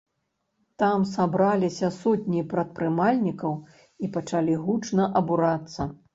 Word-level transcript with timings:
Там 0.83 1.03
сабраліся 1.09 1.89
сотні 1.97 2.41
прадпрымальнікаў 2.55 3.53
і 4.07 4.11
пачалі 4.19 4.59
гучна 4.65 5.03
абурацца. 5.23 5.81